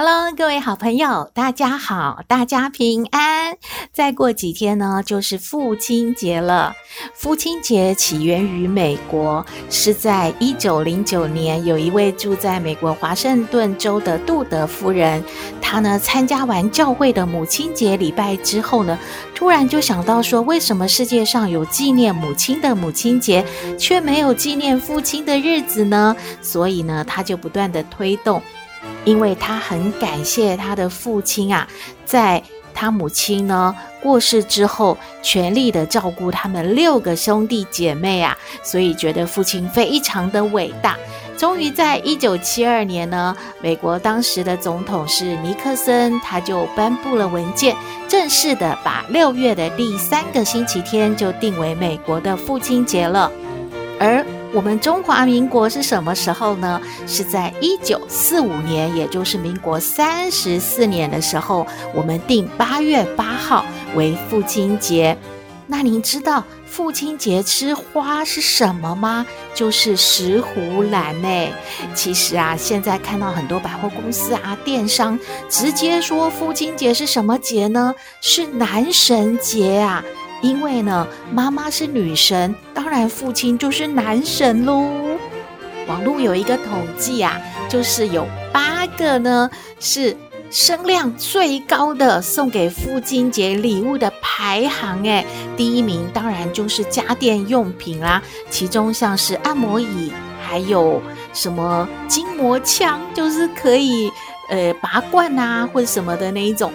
[0.00, 3.56] Hello，各位好朋友，大家好，大家平安。
[3.92, 6.72] 再过几天呢，就是父亲节了。
[7.16, 15.20] 父亲节起源于美国，是在一九零九年，有一位住在美国华盛顿州的杜德夫人，
[15.60, 18.96] 她呢参加完教会的母亲节礼拜之后呢，
[19.34, 23.44] 突然就想到说，为什么世界上有纪念母亲的母亲节，
[23.76, 26.14] 却没有纪念父亲的日子呢？
[26.40, 28.40] 所以呢，她就不断地推动。
[29.04, 31.66] 因为他很感谢他的父亲啊，
[32.04, 32.42] 在
[32.74, 40.96] 他母亲呢过世之后，全力的照顾他们六个兄弟姐妹啊，所以觉得父亲非常的伟大。
[41.36, 47.76] 终于在一九七二年呢，美国当时的总统是尼克森，他就颁布了文件，
[48.08, 53.30] 正式的把六月的第三个星期天就定为美国的父亲节了，
[53.98, 54.24] 而。
[54.54, 56.80] 我们中华民国是什么时候呢？
[57.06, 65.16] 是在一九四五年，也就是民国三十四年的时候，我们定八月八号为父亲节。
[65.66, 69.26] 那您知道父亲节吃花是什么吗？
[69.54, 71.48] 就是石斛兰呢。
[71.94, 75.18] 其实啊，现在看到很多百货公司啊、电商
[75.50, 77.94] 直接说父亲节是什么节呢？
[78.22, 80.02] 是男神节啊。
[80.40, 84.88] 因为呢，妈妈是女神，当然父亲就是男神喽。
[85.88, 89.50] 网络有一个统计啊，就是有八个呢
[89.80, 90.16] 是
[90.50, 95.24] 声量最高的送给父亲节礼物的排行，哎，
[95.56, 100.12] 第一名当然就是家电用品啦，其中像是按摩椅，
[100.46, 104.12] 还有什么筋膜枪，就是可以
[104.50, 106.70] 呃拔罐啊或什么的那一种。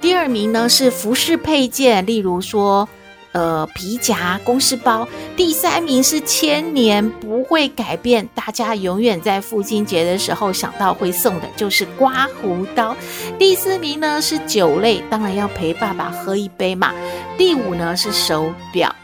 [0.00, 2.88] 第二名呢是服饰配件，例如说。
[3.32, 5.06] 呃，皮夹、公事包，
[5.36, 12.96] 第三名是千年不会改变，大家永远在父亲节的时候想到会送的就是刮胡刀。
[13.38, 16.92] 第四名呢是酒类，当然要陪爸爸喝一杯嘛。
[17.36, 18.94] 第五呢是手表，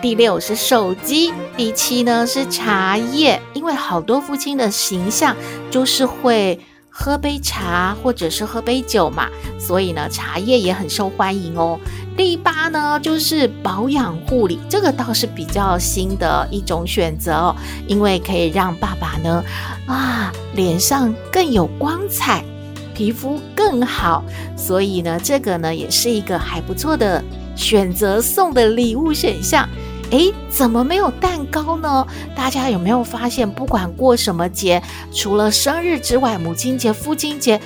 [0.00, 5.36] 第六是手机，第七呢是茶叶，因为好多父亲的形象
[5.70, 6.58] 就是会。
[6.96, 9.28] 喝杯茶或者是喝杯酒嘛，
[9.58, 11.78] 所以呢，茶叶也很受欢迎哦。
[12.16, 17.56] 第八呢，就是保养护理，这个倒是比较新的一种选择哦，
[17.88, 19.44] 因为可以让爸爸呢，
[19.86, 22.44] 啊，脸上更有光彩，
[22.94, 24.24] 皮肤更好，
[24.56, 27.20] 所以呢，这个呢，也是一个还不错的
[27.56, 29.68] 选择送的礼物选项。
[30.10, 32.06] 诶，怎么没有蛋糕呢？
[32.36, 34.82] 大家有没有发现，不管过什么节，
[35.12, 37.60] 除了生日之外，母亲节、父亲节，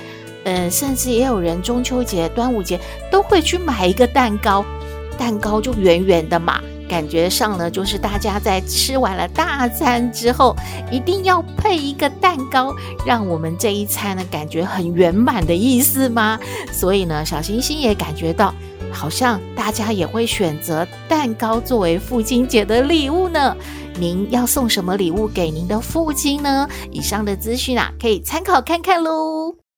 [0.45, 2.79] 嗯，甚至也有人中秋节、端午节
[3.11, 4.65] 都会去买一个蛋糕。
[5.17, 10.55] 蛋糕就圆圆的嘛，感觉上呢，就是大家在吃完了大餐之后，
[10.89, 12.73] 一定要配一个蛋糕，
[13.05, 16.39] 让我们这一餐呢感觉很圆满的意思吗？
[16.71, 18.53] 所以呢，小星星也感觉到。
[18.91, 23.55] 好像大家也会选择蛋糕作为父亲节的礼物呢。
[23.99, 26.67] 您要送什么礼物给您的父亲呢？
[26.91, 29.68] 以上的资讯啊，可以参考看看喽。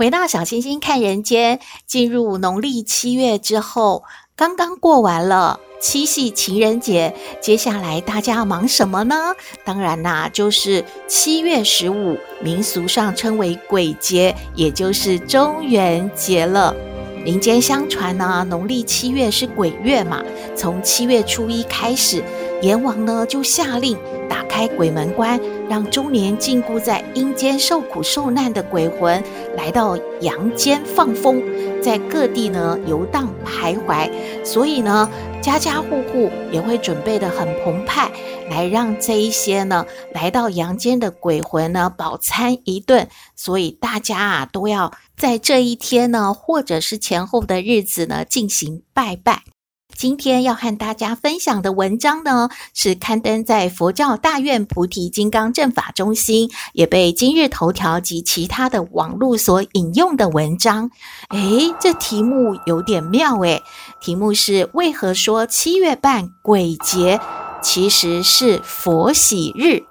[0.00, 4.02] 回到小星星看人间，进入农历七月之后，
[4.34, 9.34] 刚刚过完了七夕情人节，接下来大家要忙什么呢？
[9.62, 16.74] 当然啦，就是七月十五，民俗上称为鬼节，也就是中元节了。
[17.22, 20.22] 民间相传呢，农历七月是鬼月嘛，
[20.56, 22.24] 从七月初一开始，
[22.62, 23.98] 阎王呢就下令
[24.30, 25.40] 打开鬼门关，
[25.70, 29.24] 让终年禁锢在阴间受苦受难的鬼魂
[29.56, 31.42] 来到阳间放风，
[31.82, 34.10] 在各地呢游荡徘徊。
[34.44, 35.10] 所以呢，
[35.40, 38.12] 家家户户也会准备得很澎湃，
[38.50, 43.08] 来让这一些呢来到阳间的鬼魂呢饱餐一顿。
[43.34, 44.92] 所以大家啊都要。
[45.16, 49.40] 在这一天呢，或者是前后的日子呢，进行拜拜。
[50.00, 60.90] 今天要和大家分享的文章呢，是刊登在佛教大愿菩提金刚正法中心，也被今日头条及其他的网络所引用的文章。
[61.28, 63.62] 诶，这题目有点妙诶，
[64.00, 67.20] 题目是为何说七月半鬼节
[67.60, 69.84] 其实是佛喜日？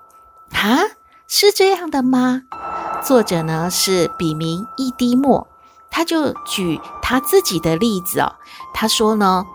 [0.57, 0.79] 啊，
[1.27, 2.41] 是这样的吗？
[3.05, 5.47] 作者呢是笔名一滴墨。
[5.91, 8.33] 他就举他自己的例子哦，
[8.73, 9.45] 他说呢，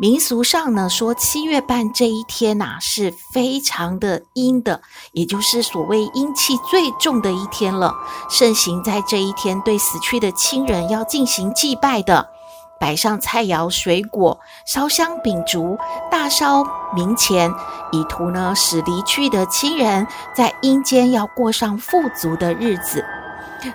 [0.00, 4.80] 民俗上呢说七月半这一天呐、是非常的阴的，
[5.12, 7.94] 也就是所谓阴气最重的一天了。
[8.30, 12.26] 盛行在这一天对死去的亲人要进行祭拜的，
[12.80, 15.76] 摆上菜肴水果，烧香秉烛，
[16.10, 16.64] 大烧
[16.96, 17.52] 冥钱，
[17.92, 23.04] 以图呢使离去的亲人在阴间要过上富足的日子。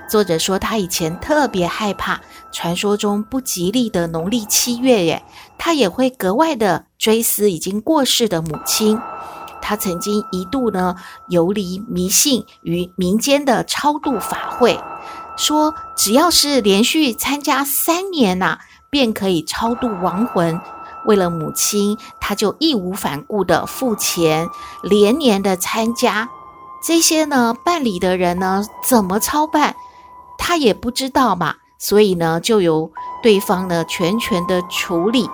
[0.10, 2.20] 作者说，他以前特别害怕
[2.52, 5.24] 传说中不吉利的农历七月，耶，
[5.58, 9.00] 他也会格外的追思已经过世的母亲。
[9.62, 10.96] 他曾经一度呢
[11.30, 14.80] 游离迷信于民间的超度法会，
[15.38, 18.60] 说只要是连续参加三年呐、
[18.90, 20.60] 便可以超度亡魂。
[21.06, 24.48] 为了母亲，他就义无反顾的付钱，
[24.84, 26.30] 连年的参加。
[26.86, 29.76] 这些呢，办理的人呢，怎么操办，
[30.38, 32.92] 他也不知道嘛，所以呢，就由
[33.24, 35.28] 对方呢全权的处理，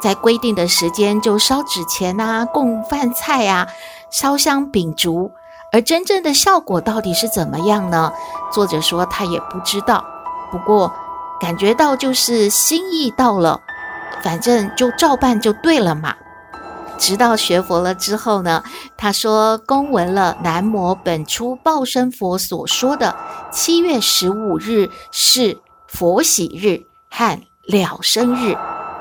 [0.00, 3.66] 在规定的时间就烧纸钱啊，供饭菜啊，
[4.12, 5.32] 烧香秉烛，
[5.72, 8.12] 而真正的效果到底是怎么样呢？
[8.52, 10.04] 作者说他也不知道，
[10.52, 10.92] 不过
[11.40, 13.60] 感觉到就是心意到了，
[14.22, 16.14] 反正就照办就对了嘛。
[16.98, 18.62] 直到学佛了之后呢，
[18.96, 23.16] 他说公闻了南无本初报身佛所说的
[23.50, 25.58] 七月十五日是
[25.88, 28.56] 佛喜日和了生日，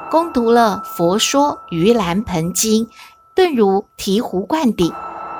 [0.09, 2.89] 恭读了佛说盂兰盆经，
[3.35, 4.91] 顿如醍醐灌顶，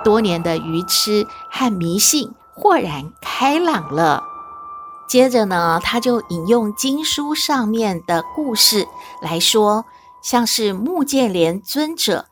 [0.03, 4.24] 多年的愚痴和迷信豁然开朗了。
[5.07, 8.88] 接着呢，他就引用经书上面的故事
[9.21, 9.83] 来说，
[10.24, 12.27] 像是目犍连尊者。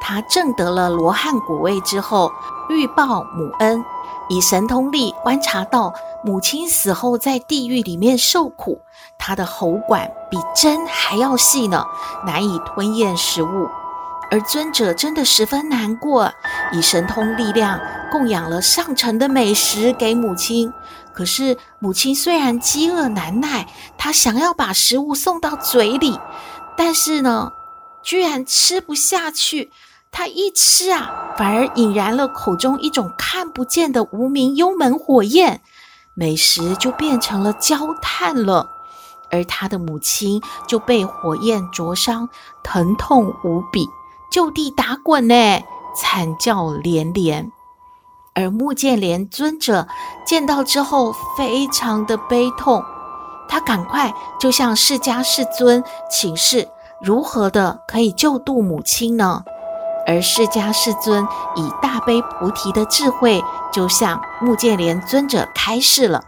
[0.00, 2.30] 他证得了罗汉果位之后，
[2.68, 3.84] 欲报母恩，
[4.28, 5.92] 以神通力观察到
[6.24, 8.80] 母亲死后在地狱里面受苦，
[9.18, 11.84] 他的喉管比针还要细呢，
[12.24, 13.68] 难以吞咽食物。
[14.30, 16.30] 而尊者真的十分难过，
[16.72, 17.80] 以神通力量
[18.10, 20.72] 供养了上乘的美食给母亲。
[21.14, 23.66] 可是母亲虽然饥饿难耐，
[23.96, 26.20] 她想要把食物送到嘴里，
[26.76, 27.52] 但是呢，
[28.02, 29.72] 居然吃不下去。
[30.10, 35.60] 他一吃啊，反而引燃了口中一种看不见的无名幽门火焰，
[36.14, 38.68] 美食就变成了焦炭了，
[39.30, 42.28] 而他的母亲就被火焰灼伤，
[42.62, 43.86] 疼痛无比，
[44.30, 45.62] 就地打滚呢，
[45.96, 47.52] 惨叫连连。
[48.34, 49.86] 而木建连尊者
[50.24, 52.84] 见到之后，非常的悲痛，
[53.48, 56.68] 他赶快就向释迦世尊请示，
[57.02, 59.42] 如何的可以救度母亲呢？
[60.08, 61.22] 而释迦世尊
[61.54, 66.24] 以大悲菩提的智慧，就向目犍连尊者开示了。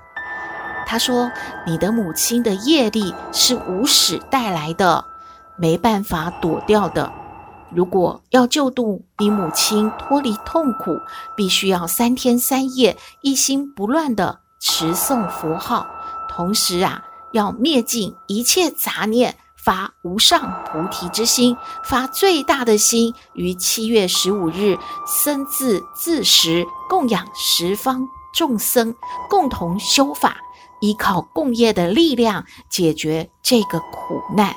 [0.86, 1.32] 他说
[1.66, 5.06] ：“你的母亲的业力是无始带来的，
[5.56, 7.10] 没办法躲掉的。
[7.70, 11.00] 如果要救度你母亲脱离痛苦，
[11.34, 15.86] 必须要三天三夜一心不乱地持诵佛号，
[16.28, 28.94] 同时啊，要灭尽一切杂念。”发无上菩提之心，发最大的心，于七月十五日僧自自食，供养十方众生，
[29.28, 30.36] 共同修法，
[30.80, 34.54] 依靠共业的力量解决这个苦难。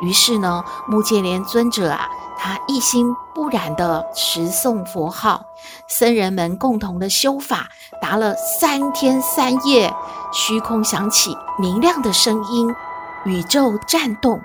[0.00, 5.42] 于是呢，目犍连尊者啊，他一心不染的持诵佛号，
[5.88, 7.68] 僧人们共同的修法，
[8.02, 9.94] 达了三天三夜，
[10.32, 12.74] 虚空响起明亮的声音。
[13.24, 14.42] 宇宙颤动，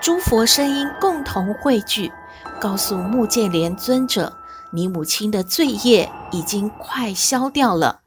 [0.00, 2.12] 诸佛声音共同汇聚，
[2.60, 4.36] 告诉目犍连尊者
[4.72, 8.00] ：“你母亲的罪业已经快消掉了，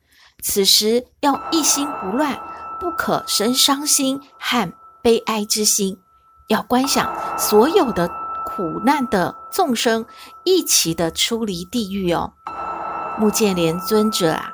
[0.44, 2.38] 此时要一心不乱，
[2.82, 4.70] 不可生伤心和
[5.01, 5.98] 悲哀之心，
[6.50, 8.10] 要观想所有的
[8.46, 10.06] 苦难的众生
[10.44, 12.34] 一起的出离地狱哦。”
[13.17, 14.51] 目犍连尊者啊。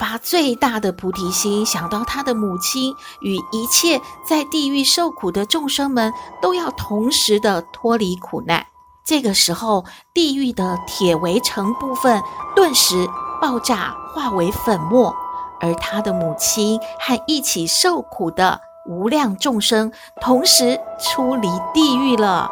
[0.00, 8.64] 发最大的菩提心，想到他的母亲与一切在地狱受苦的众生们都要同时的脱离苦难。
[9.04, 12.22] 这个时候，地狱的铁围城部分
[12.56, 13.06] 顿时
[13.42, 15.14] 爆炸，化为粉末，
[15.60, 19.92] 而他的母亲和一起受苦的无量众生
[20.22, 22.50] 同时出离地狱了。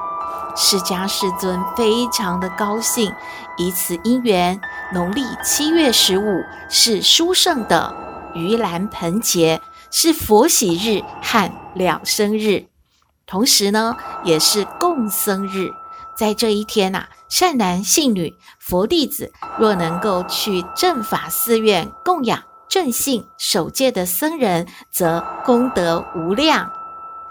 [0.54, 3.10] 释迦世尊非常的高兴，
[3.58, 4.60] 以此因缘，
[4.92, 7.92] 农历七月十五是殊胜的
[8.34, 9.60] 盂兰盆节，
[9.90, 12.66] 是佛喜日和了生日，
[13.26, 15.70] 同时呢，也是共僧日。
[16.16, 26.70] 在这一天呐、善男信女、佛弟子若能够去正法寺院供养正信守戒的僧人，则功德无量。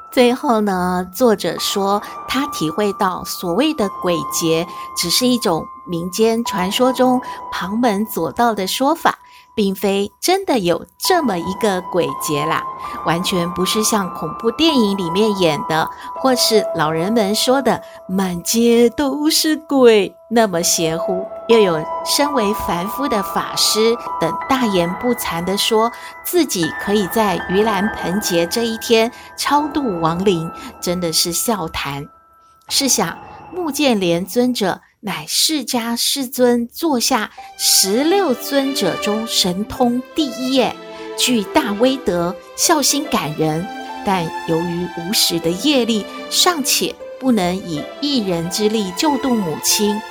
[0.09, 4.65] 最后呢，作者说他体会到所谓的鬼节，
[4.97, 9.17] 只是一种民间传说中旁门左道的说法。
[9.55, 12.63] 并非真的有这么一个鬼节啦，
[13.07, 21.25] 完全不是像恐怖电影里面演的，或是老人们说的满街都是鬼那么邪乎。
[21.47, 25.91] 又有身为凡夫的法师等大言不惭地说
[26.23, 32.07] 自己可以在盂兰盆节这一天超度亡灵，真的是笑谈。
[32.69, 33.17] 试想，
[33.51, 34.81] 目犍连尊者。
[35.01, 40.75] 乃释迦世尊座下十六尊者中神通第一耶，
[41.17, 43.65] 具大威德，孝心感人。
[44.03, 50.01] 但由于无始的业力，尚且不能以一人之力救度母亲。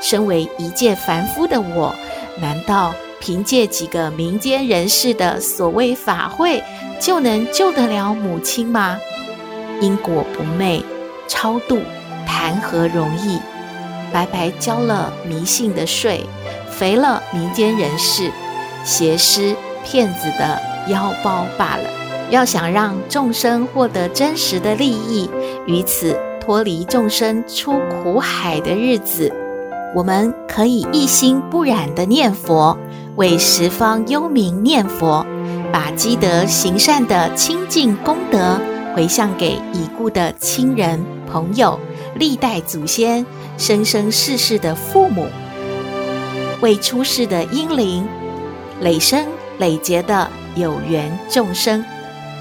[0.00, 1.92] 身为一介凡夫的我，
[2.40, 6.62] 难道凭借几个民间人士的所谓法会，
[7.00, 8.96] 就能救得了母亲吗？
[9.80, 10.84] 因果不昧，
[11.26, 11.80] 超度
[12.24, 13.40] 谈何容易？
[14.12, 16.24] 白白交了迷信的税，
[16.70, 18.30] 肥了民间人士、
[18.84, 21.90] 邪师、骗子的腰包罢了。
[22.30, 25.30] 要想让众生获得真实的利益，
[25.66, 29.32] 于此脱离众生出苦海的日子，
[29.94, 32.76] 我们可以一心不染的念佛，
[33.14, 35.24] 为十方幽冥念佛，
[35.72, 38.60] 把积德行善的清净功德
[38.94, 41.78] 回向给已故的亲人朋友。
[42.16, 43.24] 历代祖先、
[43.58, 45.26] 生生世世的父母、
[46.60, 48.06] 未出世的婴灵、
[48.80, 49.26] 累生
[49.58, 51.84] 累劫的有缘众生。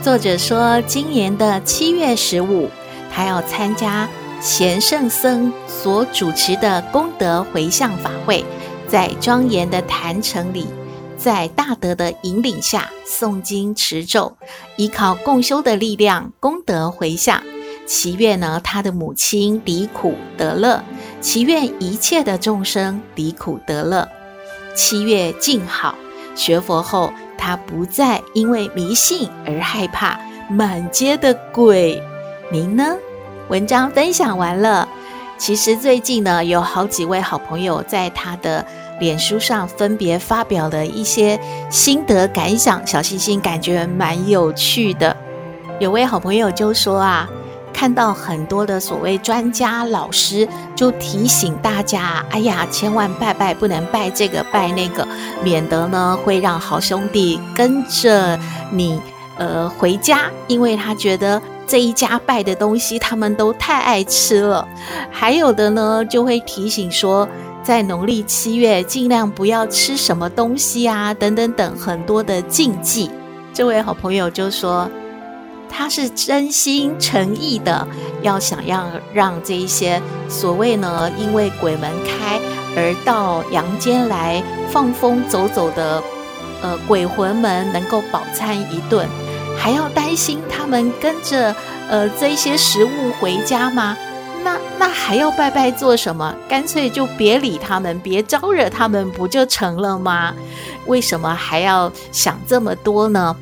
[0.01, 2.69] 作者说，今年的七月十五，
[3.11, 4.07] 他要参加
[4.41, 8.43] 贤圣僧所主持的功德回向法会，
[8.87, 10.67] 在庄严的坛城里，
[11.17, 14.35] 在大德的引领下诵经持咒，
[14.75, 17.41] 依靠共修的力量，功德回向。
[17.85, 20.81] 祈愿呢，他的母亲离苦得乐；
[21.21, 24.07] 祈愿一切的众生离苦得乐。
[24.73, 25.95] 七月静好，
[26.35, 32.01] 学佛后，他不再因为迷信而害怕满街的鬼。
[32.51, 32.95] 您呢？
[33.49, 34.89] 文章分享完了。
[35.37, 38.65] 其实最近呢，有好几位好朋友在他的
[38.99, 41.39] 脸书上分别发表了一些
[41.69, 45.15] 心得感想，小星星感觉蛮有趣的。
[45.79, 47.29] 有位好朋友就说啊。
[47.75, 55.05] 看到很多的所谓专家老师，就提醒大家：哎呀，千万拜拜不能拜这个拜那个，
[55.43, 58.39] 免得呢会让好兄弟跟着
[58.71, 59.01] 你
[59.37, 64.65] 呃回家，因为他觉得这一家拜的东西他们都太爱吃了。
[65.11, 67.27] 还有的呢就会提醒说，
[67.61, 73.11] 在农历七月尽量不要吃什么东西啊，等等等很多的禁忌。
[73.53, 74.89] 这位好朋友就说。
[75.75, 77.85] 他是真心诚意的，
[78.21, 82.39] 要想要让这一些所谓呢，因为鬼门开
[82.77, 84.41] 而到阳间来
[84.71, 86.01] 放风走走的，
[86.61, 89.05] 呃，鬼魂们能够饱餐一顿，
[89.57, 91.53] 还要担心他们跟着
[91.89, 93.97] 呃这些食物回家吗？
[94.43, 96.33] 那那还要拜拜做什么？
[96.47, 100.33] 干脆就别理他们，别招惹他们，不就成了吗？
[100.85, 103.35] 为什么还要想这么多呢？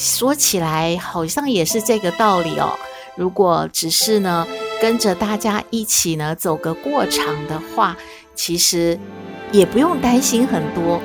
[0.00, 2.72] 说起来好像也是这个道理哦。
[3.16, 4.46] 如果只是呢
[4.80, 7.94] 跟着大家一起呢走个过场的话，
[8.34, 8.98] 其实
[9.52, 10.98] 也不用担心很多。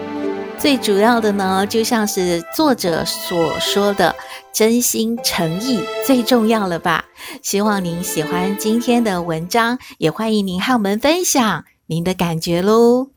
[0.57, 4.15] 最主要的呢，就像是作者所说的，
[4.53, 7.03] 真心诚意最重要了吧？
[7.41, 13.14] 希望您喜欢今天的文章，也欢迎您和我们分享您的感觉喽。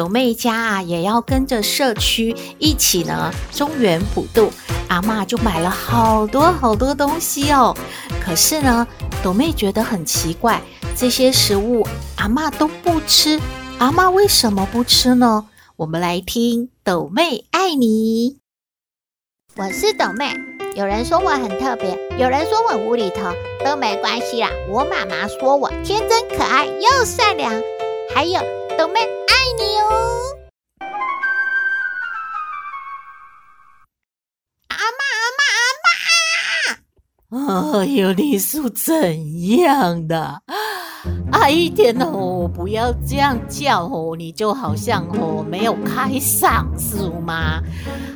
[0.00, 4.50] 斗妹家啊，也要跟着社区一起呢，中原普渡。
[4.88, 7.76] 阿嬷就买了好多好多东西哦。
[8.18, 8.86] 可是呢，
[9.22, 10.62] 斗妹觉得很奇怪，
[10.96, 13.38] 这些食物阿嬷都不吃。
[13.76, 15.46] 阿嬷为什么不吃呢？
[15.76, 18.38] 我们来听斗妹爱你。
[19.54, 20.34] 我是斗妹，
[20.76, 23.30] 有人说我很特别，有人说我无厘头，
[23.62, 24.48] 都没关系啦。
[24.70, 27.52] 我妈妈说我天真可爱又善良，
[28.14, 28.40] 还有
[28.78, 29.39] 斗妹爱
[37.80, 40.42] 哎呦，你是怎样的？
[41.32, 47.60] 啊，一点哦，不要这样叫哦，你就好像哦没有开嗓是吗？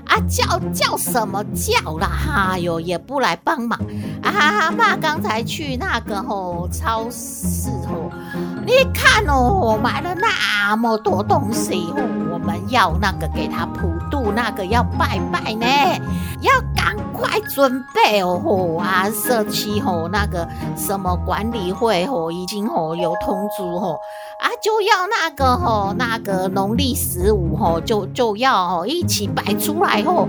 [0.06, 2.06] 啊，叫叫什么叫啦？
[2.08, 3.78] 哈哟，也不来帮忙
[4.22, 4.70] 啊！
[4.70, 8.10] 妈刚才去那个哦超市哦，
[8.66, 15.66] 你看哦，买了那么多东西哦，我们要那个给他普渡，那个要拜拜呢，
[16.42, 16.52] 要
[17.24, 18.38] 快准备哦！
[18.44, 23.98] 吼啊，社区吼那个什么管理会吼已经吼有通知吼，
[24.40, 30.28] 啊就要那个吼那个农历十五吼就就要吼一起摆出来吼，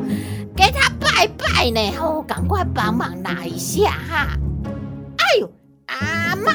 [0.56, 4.28] 给他拜拜呢吼，赶快帮忙拿一下哈！
[5.18, 5.50] 哎呦，
[5.88, 6.54] 阿妈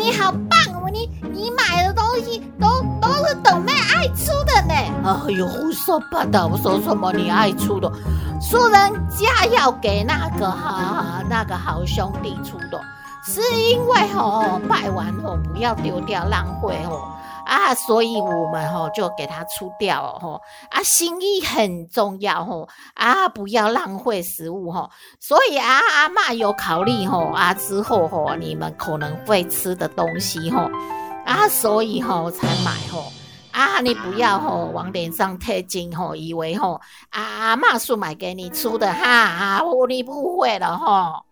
[0.00, 2.66] 你好棒哦，你你买的东西都
[3.02, 4.74] 都是董妹爱出的呢！
[5.04, 7.92] 哎呦，胡说八道，我说什么你爱出的？
[8.40, 12.80] 说人家要给那个哈那个好兄弟出的，
[13.22, 17.02] 是因为哦拜完哦不要丢掉浪费吼
[17.50, 20.40] 啊，所以我们吼就给他出掉吼
[20.70, 24.88] 啊，心意很重要吼啊，不要浪费食物吼，
[25.18, 30.70] 所以啊阿嬷有考虑吼啊之后吼你们可能会吃的东西吼
[31.26, 33.02] 啊，所以吼才买吼。
[33.50, 36.80] 啊，你不要吼、哦、往脸上贴金吼，以为吼、哦、
[37.10, 41.24] 阿妈是买给你出的哈，啊，你误会了吼、哦。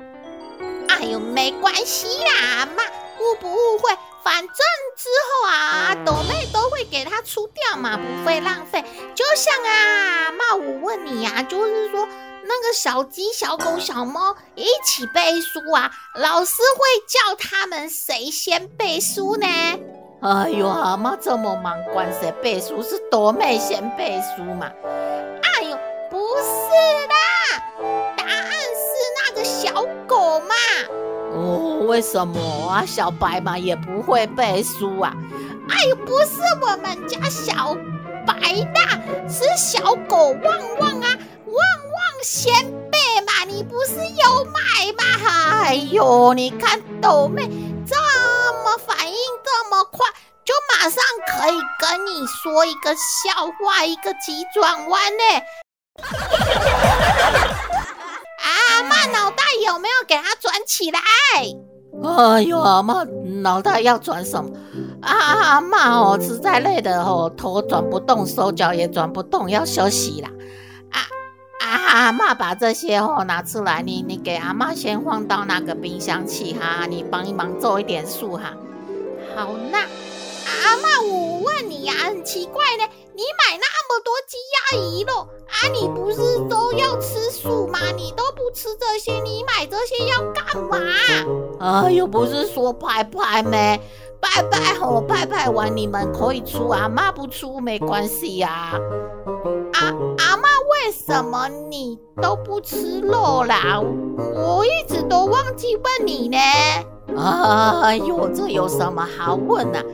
[0.88, 2.82] 哎呦，没关系啦，阿妈
[3.20, 3.96] 误不误会，
[4.28, 4.56] 反正
[4.94, 8.84] 之后啊，斗妹都会给他出掉嘛，不会浪费。
[9.14, 12.06] 就像啊，那，我问你呀、啊，就是说
[12.44, 19.46] 那个小鸡、小狗、小猫一起背书啊，老师会叫他们谁先背书呢？
[20.20, 22.82] 哎呦，阿妈这么忙，管谁背书？
[22.82, 24.70] 是朵妹先背书嘛？
[25.42, 25.78] 哎呦，
[26.10, 27.17] 不是啦，
[31.48, 32.84] 哦，为什么啊？
[32.84, 35.14] 小白嘛也不会背书啊？
[35.70, 37.74] 哎，不是我们家小
[38.26, 38.34] 白
[38.74, 41.08] 啦，是小狗旺旺啊，
[41.46, 42.52] 旺旺先
[42.90, 43.44] 背嘛。
[43.46, 45.64] 你不是有买吗？
[45.64, 47.48] 哎呦，你看斗妹
[47.86, 47.96] 这
[48.62, 49.16] 么反应。
[49.60, 50.06] 这么快
[50.44, 55.22] 就马上可以跟你说一个笑话，一个急转弯呢？
[60.90, 61.68] 它转起来？
[62.04, 63.04] 哎呦，阿嬷
[63.40, 64.50] 脑袋要转什么？
[65.00, 70.28] 啊、阿嬷哦，实在累的哦，头转不动，手脚也转不动，要休息啦。
[70.90, 70.98] 啊
[71.60, 71.66] 啊！
[72.06, 78.54] 阿嬷把这些哦拿出来，你你给阿妈先放到那个冰箱去哈，你帮一忙做一点数哈。
[79.34, 82.84] 好，那阿嬷，我问你呀，很奇怪呢，
[83.18, 87.80] 你买那么多鸡鸭鱼肉啊，你不是都要吃素吗？
[87.96, 90.78] 你都不吃这些，你买这些要干嘛？
[91.58, 93.80] 啊，又不是说拜拜没？
[94.20, 98.78] 拜拜吼，拜拜完你们可以出，阿嬷不出没关系呀。
[99.72, 99.80] 啊，
[100.18, 103.80] 阿妈，为什么你都不吃肉啦？
[103.80, 106.38] 我一直都忘记问你呢。
[107.82, 109.84] 哎呦，这有什么好问的啊？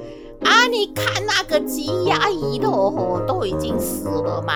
[0.45, 4.53] 啊，你看那个鸡鸭鱼肉吼，都已经死了嘛。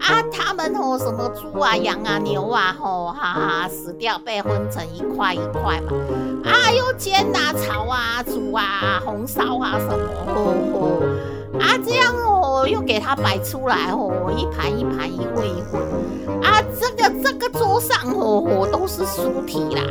[0.00, 5.92] 啊，他们吼什么猪啊、羊啊、牛啊吼，哈哈，死掉被分成一块一块嘛。
[6.44, 11.02] 啊，又煎啊、炒啊、煮啊、红烧啊什么吼吼。
[11.58, 15.80] 啊，这样哦，又给它摆出来哦，一盘一盘，一份一份。
[16.42, 19.82] 啊，这个这个桌上吼吼都是尸体啦。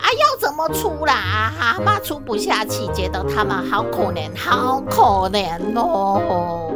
[0.00, 1.52] 啊，要怎么出啦？
[1.60, 6.72] 阿嬷出不下去，觉得他们好可怜，好可怜哦。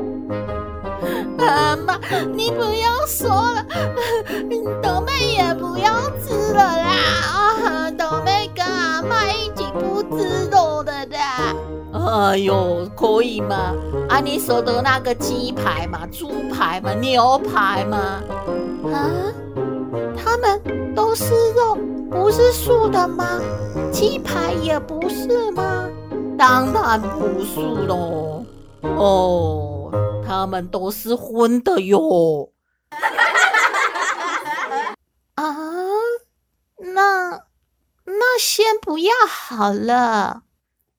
[1.38, 1.98] 阿嬷，
[2.34, 3.64] 你不要说了，
[4.82, 6.90] 豆妹也不要吃了啦。
[7.32, 11.54] 啊，斗妹跟阿嬷一起不吃肉的啦。
[11.92, 13.74] 哎呦，可以吗？
[14.08, 17.98] 啊，你说的那个鸡排嘛，猪排嘛，牛排嘛？
[18.92, 19.10] 啊，
[20.16, 21.78] 他们都是肉。
[22.10, 23.40] 不是素的吗？
[23.92, 25.88] 鸡排也不是吗？
[26.38, 28.44] 当然不是喽。
[28.82, 29.90] 哦，
[30.26, 32.50] 他们都是荤的哟。
[35.34, 35.56] 啊，
[36.78, 37.30] 那
[38.04, 40.42] 那先不要好了。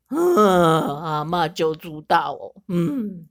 [0.10, 2.54] 嗯，阿妈就知道哦。
[2.68, 3.28] 嗯。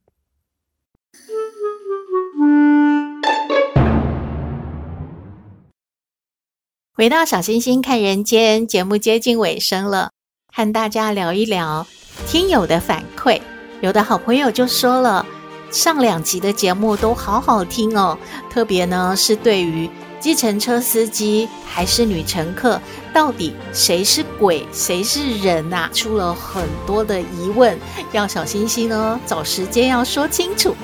[6.97, 10.13] 回到小星星看人间节目接近尾声了，
[10.53, 11.85] 和大家聊一聊
[12.29, 13.41] 听友的反馈。
[13.81, 15.27] 有的好朋友就说了，
[15.73, 18.17] 上两集的节目都好好听哦，
[18.49, 22.81] 特别呢是对于计程车司机还是女乘客，
[23.13, 25.91] 到底谁是鬼，谁是人呐、啊？
[25.93, 27.77] 出了很多的疑问，
[28.13, 30.77] 要小星星呢找时间要说清楚。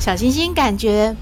[0.00, 1.14] 小星星感觉。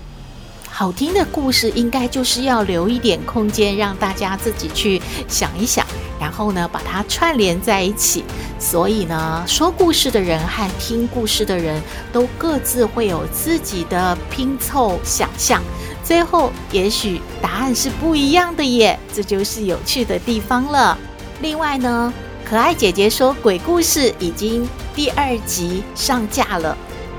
[0.77, 5.87] 好听的故事应该就是要留一点空间，让大家自己去想一想，
[6.19, 8.25] 然后呢把它串联在一起。
[8.59, 11.81] 所以呢，说故事的人和听故事的人
[12.13, 15.63] 都各自会有自己的拼凑想象，
[16.03, 20.99] 最后也许答案是不一样的耶，这就是有趣的地方了。
[21.41, 22.13] 另外呢，
[22.45, 26.77] 可爱姐姐说鬼故事已经第二集上架了。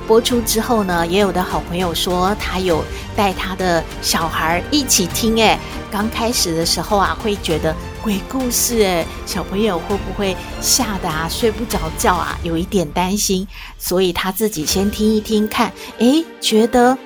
[0.08, 2.84] 播出之后呢，也有的好朋友说他有
[3.16, 5.36] 带他的小孩一起听。
[5.38, 5.58] 诶，
[5.92, 12.38] 刚开始的时候啊，会觉得鬼故事，诶，小朋友会不会吓得啊睡不着觉啊？
[12.44, 16.98] 有一点担心，所以他自己先听一听看，诶，觉得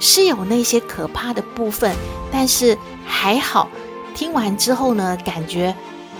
[0.00, 1.94] 是有那些可怕的部分，
[2.32, 3.68] 但是还好，
[4.14, 5.74] 听完之后呢，感觉。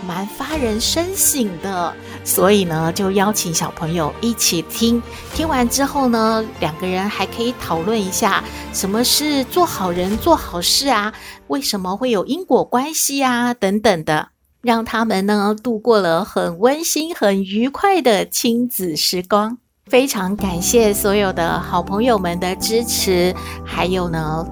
[0.07, 1.93] 蛮发人深省的，
[2.29, 5.03] 所以呢，就邀请小朋友一起听。
[5.35, 11.11] 听完之后呢，两个人还可以讨论一下，什么是做好人、做好事啊？
[11.47, 13.55] 为什么会有因果关系啊？
[13.55, 14.29] 等等的，
[14.61, 19.57] 让他们呢度过了很温馨、很愉快的亲子时光。
[19.87, 24.47] 非常感谢所有的好朋友们的支持，还有呢，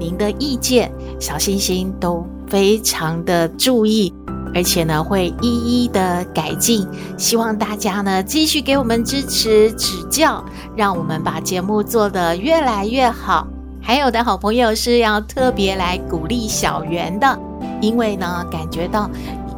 [0.00, 4.14] 您的意见，小星星都非常的注意。
[4.54, 10.44] 而且呢，会一一的改进，希望大家呢继续给我们支持指教，
[10.76, 13.46] 让我们把节目做得越来越好。
[13.80, 17.38] 还有的好朋友是要特别来鼓励小圆的，
[17.80, 19.08] 因为呢，感觉到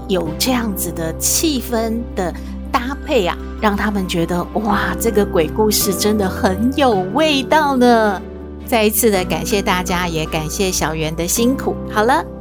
[0.09, 2.33] 有这样子的气氛的
[2.70, 8.20] 搭配啊，让他们觉得哇，这个鬼故事真的很有味道呢。
[8.66, 11.74] 再一次的感谢大家，也感谢小圆的辛苦。
[11.90, 12.39] 好了。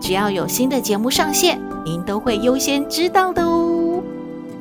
[0.00, 4.02] 只要有新的节目上线，您都会优先知道的哦。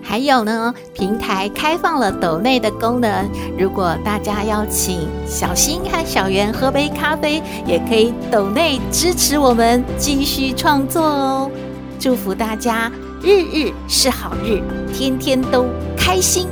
[0.01, 11.51] 还有呢，平台开放了抖内的功能，如果大家要请小新和小圆喝杯咖啡，也可以抖内支持我们继续创作哦。
[11.99, 12.89] 祝福大家
[13.21, 14.61] 日日是好日，
[14.93, 15.65] 天天都
[15.97, 16.47] 开心，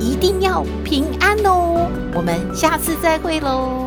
[0.00, 1.88] 一定要平安哦。
[2.12, 3.85] 我们下次再会喽。